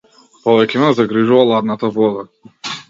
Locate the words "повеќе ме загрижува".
0.45-1.45